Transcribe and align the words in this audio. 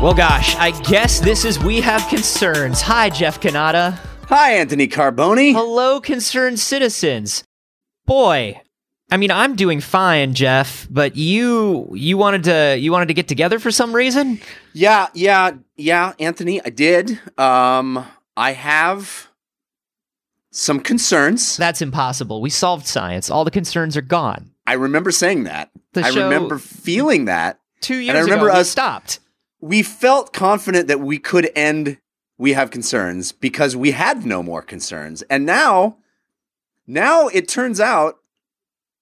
Well, 0.00 0.14
gosh, 0.14 0.54
I 0.56 0.70
guess 0.82 1.18
this 1.18 1.44
is 1.44 1.58
We 1.58 1.80
Have 1.80 2.08
Concerns. 2.08 2.80
Hi, 2.82 3.10
Jeff 3.10 3.40
Cannata. 3.40 3.98
Hi, 4.28 4.52
Anthony 4.52 4.86
Carboni. 4.86 5.52
Hello, 5.52 6.00
concerned 6.00 6.60
citizens. 6.60 7.42
Boy, 8.06 8.60
I 9.10 9.16
mean, 9.16 9.32
I'm 9.32 9.56
doing 9.56 9.80
fine, 9.80 10.34
Jeff, 10.34 10.86
but 10.88 11.16
you 11.16 11.90
you 11.94 12.16
wanted 12.16 12.44
to 12.44 12.76
you 12.78 12.92
wanted 12.92 13.08
to 13.08 13.14
get 13.14 13.26
together 13.26 13.58
for 13.58 13.72
some 13.72 13.92
reason? 13.92 14.40
Yeah, 14.72 15.08
yeah, 15.14 15.54
yeah, 15.76 16.12
Anthony, 16.20 16.64
I 16.64 16.68
did. 16.70 17.18
Um, 17.36 18.06
I 18.36 18.52
have 18.52 19.26
some 20.52 20.78
concerns. 20.78 21.56
That's 21.56 21.82
impossible. 21.82 22.40
We 22.40 22.50
solved 22.50 22.86
science. 22.86 23.30
All 23.30 23.44
the 23.44 23.50
concerns 23.50 23.96
are 23.96 24.00
gone. 24.02 24.52
I 24.64 24.74
remember 24.74 25.10
saying 25.10 25.42
that. 25.44 25.70
The 25.94 26.04
I 26.04 26.10
show- 26.10 26.22
remember 26.22 26.58
feeling 26.58 27.24
that. 27.24 27.58
Two 27.80 27.96
years 27.96 28.16
I 28.16 28.20
remember 28.20 28.46
ago, 28.46 28.54
we 28.54 28.60
us- 28.60 28.70
stopped. 28.70 29.18
We 29.60 29.82
felt 29.82 30.32
confident 30.32 30.88
that 30.88 31.00
we 31.00 31.18
could 31.18 31.50
end 31.54 31.98
we 32.38 32.52
have 32.52 32.70
concerns 32.70 33.32
because 33.32 33.76
we 33.76 33.90
had 33.90 34.24
no 34.24 34.42
more 34.42 34.62
concerns. 34.62 35.22
And 35.22 35.44
now 35.44 35.96
now 36.86 37.28
it 37.28 37.48
turns 37.48 37.80
out 37.80 38.18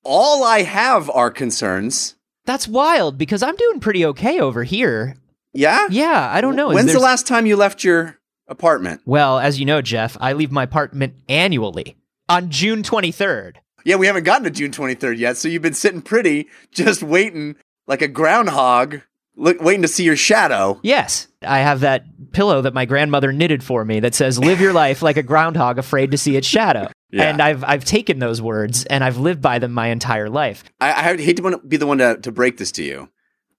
all 0.03 0.43
I 0.43 0.63
have 0.63 1.11
are 1.11 1.31
concerns. 1.31 2.17
That's 2.47 2.67
wild 2.67 3.19
because 3.19 3.43
I'm 3.43 3.57
doing 3.57 3.81
pretty 3.81 4.05
okay 4.07 4.41
over 4.41 4.65
here. 4.65 5.17
Yeah? 5.53 5.87
Yeah, 5.91 6.31
I 6.33 6.41
don't 6.41 6.57
know. 6.57 6.71
When's 6.71 6.93
the 6.93 6.99
last 6.99 7.27
time 7.27 7.47
you 7.47 7.57
left 7.57 7.85
your 7.85 8.19
apartment? 8.49 9.03
Well, 9.05 9.39
as 9.39 9.59
you 9.59 9.67
know, 9.67 9.83
Jeff, 9.83 10.17
I 10.21 10.33
leave 10.33 10.53
my 10.53 10.63
apartment 10.63 11.15
annually 11.29 11.97
on 12.29 12.51
June 12.51 12.83
23rd. 12.83 13.57
Yeah, 13.85 13.97
we 13.97 14.07
haven't 14.07 14.25
gotten 14.25 14.45
to 14.45 14.51
June 14.51 14.71
23rd 14.71 15.19
yet, 15.19 15.37
so 15.37 15.49
you've 15.49 15.63
been 15.63 15.75
sitting 15.75 16.03
pretty, 16.03 16.49
just 16.73 17.03
waiting 17.03 17.57
like 17.87 18.03
a 18.03 18.09
groundhog, 18.09 19.03
look, 19.37 19.61
waiting 19.61 19.83
to 19.83 19.89
see 19.89 20.05
your 20.05 20.17
shadow. 20.17 20.81
Yes, 20.83 21.29
I 21.43 21.59
have 21.59 21.81
that 21.81 22.05
pillow 22.33 22.63
that 22.63 22.75
my 22.75 22.85
grandmother 22.85 23.33
knitted 23.33 23.63
for 23.63 23.85
me 23.85 24.01
that 24.01 24.15
says 24.15 24.39
"Live 24.39 24.61
your 24.61 24.73
life 24.73 25.03
like 25.03 25.17
a 25.17 25.23
groundhog 25.23 25.79
afraid 25.79 26.11
to 26.11 26.19
see 26.19 26.37
its 26.37 26.47
shadow." 26.47 26.89
Yeah. 27.11 27.25
And 27.31 27.41
I've 27.41 27.63
I've 27.65 27.85
taken 27.85 28.19
those 28.19 28.43
words 28.43 28.85
and 28.87 29.05
I've 29.05 29.19
lived 29.19 29.41
by 29.41 29.59
them 29.59 29.73
my 29.73 29.89
entire 29.89 30.29
life. 30.29 30.65
I, 30.81 30.93
I 30.93 31.17
hate 31.17 31.37
to 31.37 31.61
be 31.67 31.77
the 31.77 31.87
one 31.87 31.99
to, 31.99 32.19
to 32.19 32.33
break 32.33 32.57
this 32.57 32.73
to 32.73 32.83
you, 32.83 33.09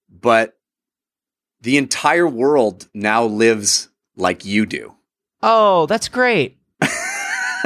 but 0.09 0.57
the 1.61 1.77
entire 1.77 2.27
world 2.27 2.87
now 2.93 3.23
lives 3.23 3.89
like 4.15 4.45
you 4.45 4.65
do. 4.65 4.95
Oh, 5.41 5.85
that's 5.85 6.09
great. 6.09 6.57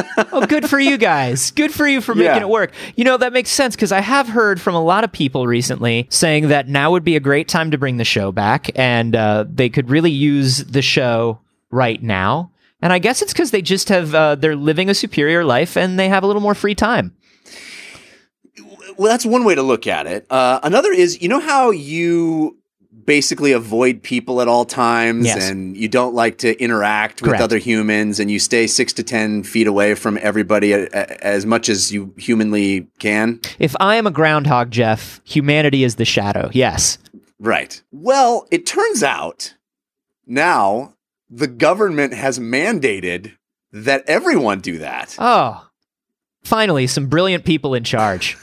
oh, 0.32 0.46
good 0.48 0.70
for 0.70 0.80
you 0.80 0.98
guys. 0.98 1.52
Good 1.52 1.74
for 1.74 1.88
you 1.88 2.02
for 2.02 2.16
making 2.16 2.36
Yeah. 2.36 2.42
it 2.42 2.50
work. 2.50 2.72
You 2.96 3.04
know, 3.04 3.18
that 3.18 3.34
makes 3.34 3.50
sense 3.50 3.76
because 3.76 3.92
I 3.92 4.00
have 4.02 4.28
heard 4.28 4.60
from 4.62 4.76
a 4.76 4.82
lot 4.84 5.04
of 5.04 5.12
people 5.12 5.48
recently 5.48 6.08
saying 6.10 6.48
that 6.50 6.68
now 6.68 6.92
would 6.92 7.04
be 7.04 7.16
a 7.16 7.20
great 7.20 7.48
time 7.48 7.72
to 7.72 7.78
bring 7.78 7.98
the 7.98 8.06
show 8.06 8.32
back 8.32 8.70
and 8.76 9.16
uh, 9.16 9.46
they 9.48 9.70
could 9.70 9.90
really 9.90 10.12
use 10.12 10.60
the 10.66 10.82
show 10.82 11.40
right 11.70 12.02
now. 12.02 12.52
And 12.82 12.92
I 12.92 13.00
guess 13.00 13.22
it's 13.22 13.34
because 13.34 13.52
they 13.52 13.62
just 13.62 13.90
have, 13.90 14.16
uh, 14.16 14.36
they're 14.36 14.56
living 14.56 14.90
a 14.90 14.94
superior 14.94 15.44
life 15.46 15.78
and 15.78 16.00
they 16.00 16.10
have 16.10 16.24
a 16.24 16.28
little 16.28 16.42
more 16.42 16.56
free 16.56 16.76
time. 16.76 17.16
Well, 18.98 19.10
that's 19.10 19.26
one 19.26 19.44
way 19.46 19.56
to 19.56 19.62
look 19.64 19.88
at 19.88 20.06
it. 20.08 20.26
Uh, 20.30 20.60
another 20.64 20.92
is, 20.92 21.22
you 21.22 21.30
know 21.30 21.40
how 21.40 21.72
you 21.72 22.58
basically 23.06 23.52
avoid 23.52 24.04
people 24.04 24.42
at 24.42 24.48
all 24.48 24.66
times 24.66 25.26
Yes. 25.26 25.50
and 25.50 25.76
you 25.78 25.88
don't 25.88 26.14
like 26.14 26.38
to 26.40 26.60
interact 26.62 27.22
with 27.22 27.40
other 27.40 27.58
humans 27.58 28.20
and 28.20 28.30
you 28.32 28.40
stay 28.40 28.68
six 28.68 28.94
to 28.94 29.04
10 29.04 29.44
feet 29.44 29.68
away 29.68 29.96
from 29.96 30.18
everybody 30.22 30.74
a, 30.74 30.84
a- 30.86 31.24
as 31.26 31.46
much 31.46 31.70
as 31.70 31.92
you 31.92 32.14
humanly 32.18 32.88
can? 33.00 33.40
If 33.60 33.76
I 33.80 33.96
am 33.96 34.08
a 34.08 34.12
groundhog, 34.12 34.72
Jeff, 34.72 35.22
humanity 35.24 35.84
is 35.84 35.96
the 35.96 36.06
shadow. 36.06 36.50
Yes. 36.54 36.98
Right. 37.40 37.82
Well, 37.92 38.48
it 38.52 38.66
turns 38.66 39.02
out 39.04 39.56
now 40.28 40.94
the 41.30 41.48
government 41.48 42.14
has 42.14 42.40
mandated 42.40 43.34
that 43.72 44.04
everyone 44.08 44.60
do 44.60 44.78
that. 44.80 45.16
Oh, 45.18 45.66
finally, 46.44 46.88
some 46.88 47.08
brilliant 47.08 47.46
people 47.46 47.74
in 47.74 47.84
charge. 47.84 48.38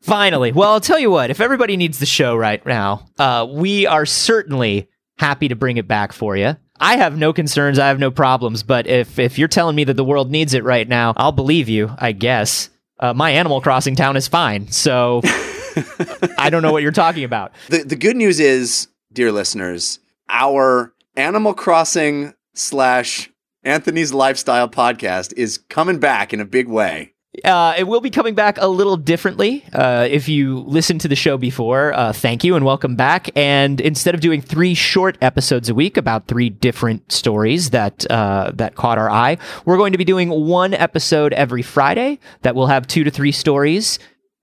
Finally. 0.00 0.52
Well, 0.52 0.72
I'll 0.72 0.80
tell 0.80 0.98
you 0.98 1.10
what, 1.10 1.30
if 1.30 1.40
everybody 1.40 1.76
needs 1.76 1.98
the 1.98 2.06
show 2.06 2.36
right 2.36 2.64
now, 2.64 3.06
uh, 3.18 3.46
we 3.50 3.86
are 3.86 4.06
certainly 4.06 4.88
happy 5.18 5.48
to 5.48 5.56
bring 5.56 5.76
it 5.76 5.88
back 5.88 6.12
for 6.12 6.36
you. 6.36 6.56
I 6.78 6.96
have 6.98 7.16
no 7.16 7.32
concerns. 7.32 7.78
I 7.78 7.88
have 7.88 7.98
no 7.98 8.10
problems. 8.10 8.62
But 8.62 8.86
if, 8.86 9.18
if 9.18 9.38
you're 9.38 9.48
telling 9.48 9.76
me 9.76 9.84
that 9.84 9.94
the 9.94 10.04
world 10.04 10.30
needs 10.30 10.54
it 10.54 10.64
right 10.64 10.86
now, 10.86 11.14
I'll 11.16 11.32
believe 11.32 11.68
you, 11.68 11.90
I 11.98 12.12
guess. 12.12 12.70
Uh, 12.98 13.14
my 13.14 13.30
Animal 13.30 13.60
Crossing 13.60 13.96
town 13.96 14.16
is 14.16 14.28
fine. 14.28 14.68
So 14.68 15.20
I 16.38 16.48
don't 16.50 16.62
know 16.62 16.72
what 16.72 16.82
you're 16.82 16.92
talking 16.92 17.24
about. 17.24 17.52
The 17.68 17.82
the 17.84 17.96
good 17.96 18.16
news 18.16 18.40
is, 18.40 18.88
dear 19.12 19.32
listeners, 19.32 19.98
our 20.28 20.94
Animal 21.14 21.54
Crossing 21.54 22.34
slash 22.54 23.30
Anthony's 23.62 24.14
Lifestyle 24.14 24.68
podcast 24.68 25.34
is 25.36 25.58
coming 25.58 25.98
back 25.98 26.32
in 26.32 26.40
a 26.40 26.46
big 26.46 26.68
way. 26.68 27.12
Uh, 27.44 27.74
it 27.76 27.84
will 27.84 28.00
be 28.00 28.10
coming 28.10 28.34
back 28.34 28.58
a 28.58 28.66
little 28.66 28.96
differently. 28.96 29.64
Uh, 29.72 30.06
if 30.10 30.28
you 30.28 30.60
listened 30.60 31.00
to 31.02 31.08
the 31.08 31.16
show 31.16 31.36
before, 31.36 31.92
uh, 31.92 32.12
thank 32.12 32.44
you 32.44 32.56
and 32.56 32.64
welcome 32.64 32.96
back. 32.96 33.28
And 33.36 33.80
instead 33.80 34.14
of 34.14 34.20
doing 34.20 34.40
three 34.40 34.74
short 34.74 35.18
episodes 35.20 35.68
a 35.68 35.74
week 35.74 35.96
about 35.96 36.26
three 36.26 36.48
different 36.48 37.12
stories 37.12 37.70
that 37.70 38.10
uh, 38.10 38.52
that 38.54 38.74
caught 38.74 38.98
our 38.98 39.10
eye, 39.10 39.38
we're 39.64 39.76
going 39.76 39.92
to 39.92 39.98
be 39.98 40.04
doing 40.04 40.30
one 40.30 40.72
episode 40.74 41.32
every 41.34 41.62
Friday 41.62 42.18
that 42.42 42.54
will 42.54 42.68
have 42.68 42.86
two 42.86 43.04
to 43.04 43.10
three 43.10 43.32
stories. 43.32 43.98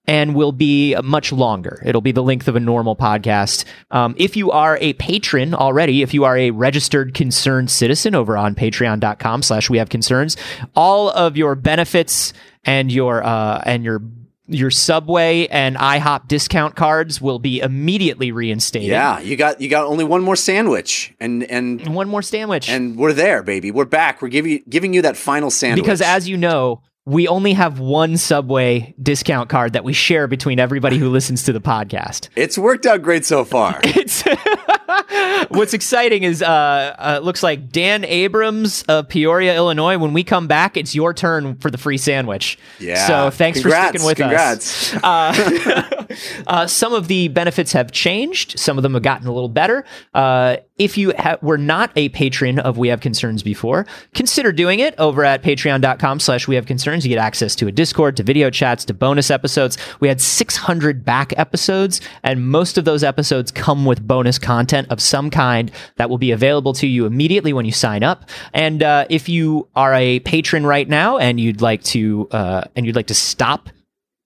And 0.06 0.36
will 0.36 0.52
be 0.52 0.96
much 1.02 1.32
longer. 1.32 1.82
It'll 1.86 2.02
be 2.02 2.12
the 2.12 2.24
length 2.24 2.50
of 2.50 2.58
a 2.58 2.60
normal 2.60 2.94
podcast. 2.96 3.64
Um, 3.90 4.16
if 4.18 4.36
you 4.36 4.52
are 4.52 4.78
a 4.82 4.94
patron 4.94 5.54
already, 5.54 6.02
if 6.02 6.14
you 6.14 6.26
are 6.26 6.38
a 6.38 6.52
registered 6.52 7.14
concerned 7.14 7.72
citizen 7.72 8.14
over 8.14 8.36
on 8.36 8.54
patreon.com 8.54 9.44
slash 9.44 9.70
we 9.70 9.78
have 9.78 9.88
concerns, 9.88 10.36
all 10.76 11.10
of 11.10 11.38
your 11.38 11.56
benefits 11.56 12.34
and 12.66 12.92
your 12.92 13.24
uh, 13.24 13.62
and 13.66 13.86
your 13.86 14.02
your 14.48 14.72
Subway 14.72 15.48
and 15.48 15.78
IHOP 15.78 16.28
discount 16.28 16.76
cards 16.76 17.22
will 17.22 17.40
be 17.40 17.62
immediately 17.62 18.34
reinstated. 18.34 18.90
Yeah, 18.90 19.20
you 19.22 19.38
got 19.38 19.62
you 19.62 19.70
got 19.70 19.86
only 19.86 20.04
one 20.04 20.22
more 20.22 20.36
sandwich, 20.36 21.14
and 21.22 21.44
and 21.46 21.96
one 21.96 22.10
more 22.10 22.22
sandwich. 22.22 22.68
and 22.70 22.98
we're 22.98 23.14
there, 23.14 23.42
baby. 23.42 23.72
We're 23.72 23.86
back. 23.86 24.22
We're 24.22 24.28
giving 24.28 24.62
giving 24.68 24.94
you 24.94 25.02
that 25.04 25.16
final 25.16 25.50
sandwich 25.50 25.84
because 25.84 26.02
as 26.02 26.28
you 26.28 26.36
know, 26.36 26.82
we 27.06 27.28
only 27.28 27.54
have 27.54 27.80
one 27.80 28.18
Subway 28.18 28.96
discount 29.02 29.50
card 29.50 29.74
that 29.74 29.84
we 29.84 29.94
share 29.94 30.28
between 30.28 30.60
everybody 30.60 30.98
who 30.98 31.10
listens 31.10 31.44
to 31.44 31.54
the 31.54 31.60
podcast. 31.62 32.30
it's 32.36 32.58
worked 32.58 32.86
out 32.86 33.02
great 33.02 33.26
so 33.26 33.44
far. 33.44 33.80
It's 33.84 34.24
what's 35.50 35.74
exciting 35.74 36.24
is 36.24 36.42
uh, 36.42 36.96
uh 36.98 37.20
looks 37.24 37.44
like 37.44 37.70
Dan 37.70 38.06
Abrams 38.06 38.84
of 38.84 39.10
Peoria, 39.10 39.56
Illinois. 39.56 39.98
When 39.98 40.14
we 40.14 40.24
come 40.24 40.48
back, 40.48 40.78
it's 40.78 40.94
your 40.96 41.14
turn 41.14 41.56
for 41.56 41.72
the 41.72 41.78
free 41.78 41.98
sandwich. 41.98 42.58
Yeah. 42.80 43.08
So 43.08 43.30
thanks 43.30 43.62
Congrats, 43.62 43.92
for 43.92 43.98
sticking 44.00 44.06
with 44.06 44.18
congrats. 44.18 44.94
us. 44.96 45.04
Uh, 45.04 46.16
uh, 46.48 46.68
some 46.68 46.94
of 46.94 47.08
the 47.08 47.28
benefits 47.30 47.72
have 47.74 47.92
changed. 47.92 48.60
Some 48.60 48.78
of 48.78 48.84
them 48.84 48.94
have 48.94 49.04
gotten 49.04 49.28
a 49.28 49.34
little 49.34 49.50
better. 49.50 49.86
Uh, 50.14 50.58
if 50.78 50.98
you 50.98 51.14
ha- 51.18 51.38
were 51.42 51.58
not 51.58 51.92
a 51.96 52.10
patron 52.10 52.60
of 52.60 52.78
We 52.78 52.88
Have 52.88 53.00
Concerns 53.00 53.44
before, 53.44 53.86
consider 54.14 54.52
doing 54.52 54.80
it 54.80 54.96
over 54.98 55.24
at 55.24 55.44
patreon.com 55.44 56.20
slash 56.20 56.48
We 56.48 56.56
Have 56.56 56.66
Concerns. 56.66 57.06
You 57.06 57.10
get 57.10 57.20
access 57.20 57.56
to 57.56 57.68
a 57.68 57.72
Discord, 57.72 58.18
to 58.18 58.24
video 58.24 58.50
chats, 58.50 58.84
to 58.86 58.94
bonus 58.94 59.30
episodes. 59.30 59.78
We 60.00 60.08
had 60.08 60.20
600 60.20 61.06
back 61.06 61.38
episodes, 61.38 62.02
and 62.24 62.48
most 62.48 62.78
of 62.78 62.86
those 62.86 63.04
episodes 63.04 63.52
come 63.52 63.86
with 63.86 64.06
bonus 64.06 64.40
content 64.40 64.83
of 64.86 65.02
some 65.02 65.30
kind 65.30 65.72
that 65.98 66.10
will 66.10 66.18
be 66.18 66.32
available 66.32 66.74
to 66.74 66.88
you 66.88 67.06
immediately 67.06 67.54
when 67.54 67.66
you 67.66 67.72
sign 67.72 68.04
up. 68.04 68.30
And 68.54 68.82
uh, 68.84 69.06
if 69.10 69.30
you 69.30 69.68
are 69.76 69.94
a 69.94 70.20
patron 70.22 70.66
right 70.66 70.88
now 70.88 71.18
and 71.18 71.40
you'd 71.40 71.62
like 71.62 71.84
to 71.84 72.28
uh, 72.32 72.64
and 72.76 72.86
you'd 72.86 72.96
like 72.96 73.08
to 73.08 73.16
stop 73.16 73.70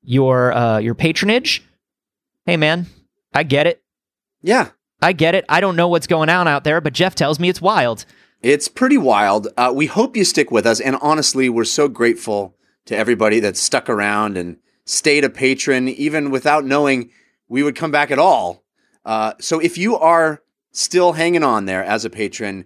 your 0.04 0.54
uh, 0.54 0.80
your 0.80 0.96
patronage, 0.96 1.64
hey 2.46 2.58
man, 2.58 2.88
I 3.34 3.44
get 3.44 3.68
it. 3.68 3.82
yeah, 4.42 4.70
I 5.02 5.14
get 5.14 5.36
it. 5.36 5.46
I 5.48 5.62
don't 5.62 5.76
know 5.76 5.88
what's 5.88 6.08
going 6.08 6.30
on 6.30 6.48
out 6.48 6.64
there, 6.64 6.82
but 6.82 6.94
Jeff 6.94 7.16
tells 7.16 7.40
me 7.40 7.50
it's 7.50 7.62
wild. 7.62 8.06
It's 8.42 8.68
pretty 8.68 8.98
wild. 8.98 9.48
Uh, 9.58 9.72
we 9.76 9.88
hope 9.88 10.16
you 10.16 10.24
stick 10.24 10.52
with 10.52 10.66
us. 10.66 10.80
And 10.80 10.96
honestly, 11.02 11.50
we're 11.50 11.64
so 11.64 11.88
grateful 11.88 12.56
to 12.86 12.96
everybody 12.96 13.40
that 13.40 13.58
stuck 13.58 13.90
around 13.90 14.38
and 14.38 14.58
stayed 14.86 15.24
a 15.24 15.30
patron, 15.30 15.88
even 15.90 16.30
without 16.32 16.64
knowing 16.64 17.10
we 17.50 17.64
would 17.64 17.76
come 17.76 17.92
back 17.92 18.12
at 18.12 18.20
all. 18.20 18.64
Uh, 19.04 19.34
so 19.40 19.60
if 19.60 19.78
you 19.78 19.98
are 19.98 20.42
still 20.78 21.14
hanging 21.14 21.44
on 21.44 21.66
there 21.66 21.84
as 21.84 22.06
a 22.06 22.10
patron, 22.10 22.66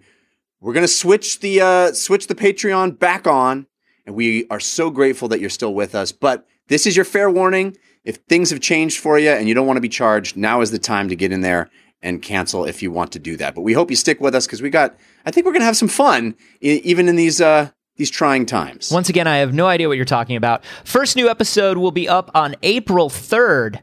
we're 0.60 0.72
gonna 0.72 0.88
switch 0.88 1.40
the 1.40 1.60
uh, 1.60 1.92
switch 1.92 2.26
the 2.28 2.34
Patreon 2.34 2.98
back 2.98 3.26
on, 3.26 3.66
and 4.06 4.14
we 4.14 4.46
are 4.48 4.60
so 4.60 4.90
grateful 4.90 5.28
that 5.28 5.40
you're 5.40 5.50
still 5.50 5.74
with 5.74 5.94
us. 5.94 6.12
But 6.12 6.46
this 6.68 6.86
is 6.86 6.94
your 6.96 7.04
fair 7.04 7.30
warning. 7.30 7.76
If 8.04 8.16
things 8.28 8.50
have 8.50 8.60
changed 8.60 8.98
for 8.98 9.18
you 9.18 9.30
and 9.30 9.48
you 9.48 9.54
don't 9.54 9.66
want 9.66 9.76
to 9.76 9.80
be 9.82 9.88
charged, 9.88 10.36
now 10.36 10.60
is 10.60 10.70
the 10.70 10.78
time 10.78 11.08
to 11.08 11.16
get 11.16 11.32
in 11.32 11.40
there 11.40 11.70
and 12.02 12.20
cancel 12.20 12.64
if 12.64 12.82
you 12.82 12.90
want 12.90 13.12
to 13.12 13.20
do 13.20 13.36
that. 13.36 13.54
But 13.54 13.60
we 13.62 13.74
hope 13.74 13.90
you 13.90 13.96
stick 13.96 14.20
with 14.20 14.34
us 14.34 14.46
because 14.46 14.60
we 14.62 14.70
got. 14.70 14.96
I 15.24 15.30
think 15.30 15.46
we're 15.46 15.52
gonna 15.52 15.64
have 15.64 15.76
some 15.76 15.88
fun, 15.88 16.36
e- 16.60 16.80
even 16.84 17.08
in 17.08 17.16
these 17.16 17.40
uh, 17.40 17.70
these 17.96 18.10
trying 18.10 18.46
times. 18.46 18.90
Once 18.90 19.08
again, 19.08 19.26
I 19.26 19.38
have 19.38 19.52
no 19.52 19.66
idea 19.66 19.88
what 19.88 19.96
you're 19.96 20.04
talking 20.04 20.36
about. 20.36 20.64
First 20.84 21.16
new 21.16 21.28
episode 21.28 21.78
will 21.78 21.90
be 21.90 22.08
up 22.08 22.30
on 22.34 22.54
April 22.62 23.08
3rd. 23.08 23.82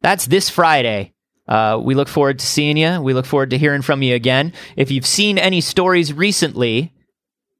That's 0.00 0.26
this 0.26 0.48
Friday. 0.50 1.11
Uh, 1.48 1.80
we 1.82 1.94
look 1.94 2.08
forward 2.08 2.38
to 2.38 2.46
seeing 2.46 2.76
you. 2.76 3.00
We 3.00 3.14
look 3.14 3.26
forward 3.26 3.50
to 3.50 3.58
hearing 3.58 3.82
from 3.82 4.02
you 4.02 4.14
again. 4.14 4.52
If 4.76 4.90
you've 4.90 5.06
seen 5.06 5.38
any 5.38 5.60
stories 5.60 6.12
recently 6.12 6.92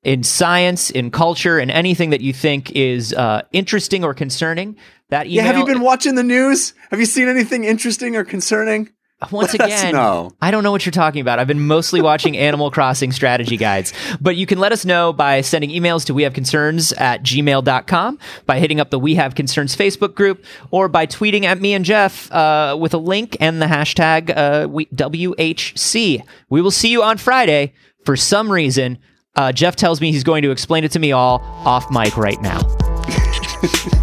in 0.02 0.22
science, 0.22 0.90
in 0.90 1.10
culture, 1.10 1.58
and 1.58 1.70
anything 1.70 2.10
that 2.10 2.20
you 2.20 2.32
think 2.32 2.72
is 2.72 3.12
uh, 3.12 3.42
interesting 3.52 4.04
or 4.04 4.14
concerning, 4.14 4.76
that 5.10 5.26
email. 5.26 5.36
Yeah, 5.36 5.42
have 5.42 5.56
you 5.56 5.66
been 5.66 5.80
watching 5.80 6.14
the 6.14 6.22
news? 6.22 6.74
Have 6.90 7.00
you 7.00 7.06
seen 7.06 7.28
anything 7.28 7.64
interesting 7.64 8.16
or 8.16 8.24
concerning? 8.24 8.90
Once 9.30 9.54
Let 9.54 9.66
again, 9.66 9.92
know. 9.92 10.32
I 10.40 10.50
don't 10.50 10.62
know 10.62 10.72
what 10.72 10.84
you're 10.84 10.92
talking 10.92 11.20
about. 11.20 11.38
I've 11.38 11.46
been 11.46 11.66
mostly 11.66 12.00
watching 12.00 12.36
Animal 12.36 12.70
Crossing 12.70 13.12
strategy 13.12 13.56
guides. 13.56 13.92
But 14.20 14.36
you 14.36 14.46
can 14.46 14.58
let 14.58 14.72
us 14.72 14.84
know 14.84 15.12
by 15.12 15.40
sending 15.40 15.70
emails 15.70 16.04
to 16.06 16.14
we 16.14 16.22
have 16.22 16.32
concerns 16.34 16.92
at 16.92 17.22
gmail.com, 17.22 18.18
by 18.46 18.58
hitting 18.58 18.80
up 18.80 18.90
the 18.90 18.98
We 18.98 19.14
Have 19.14 19.34
Concerns 19.34 19.76
Facebook 19.76 20.14
group, 20.14 20.44
or 20.70 20.88
by 20.88 21.06
tweeting 21.06 21.44
at 21.44 21.60
me 21.60 21.74
and 21.74 21.84
Jeff 21.84 22.30
uh, 22.32 22.76
with 22.78 22.94
a 22.94 22.98
link 22.98 23.36
and 23.40 23.60
the 23.60 23.66
hashtag 23.66 24.36
uh, 24.36 24.68
we, 24.68 24.86
WHC. 24.86 26.22
We 26.48 26.62
will 26.62 26.70
see 26.70 26.88
you 26.90 27.02
on 27.02 27.18
Friday. 27.18 27.74
For 28.04 28.16
some 28.16 28.50
reason, 28.50 28.98
uh, 29.36 29.52
Jeff 29.52 29.76
tells 29.76 30.00
me 30.00 30.10
he's 30.10 30.24
going 30.24 30.42
to 30.42 30.50
explain 30.50 30.84
it 30.84 30.90
to 30.92 30.98
me 30.98 31.12
all 31.12 31.40
off 31.64 31.90
mic 31.90 32.16
right 32.16 32.40
now. 32.42 32.60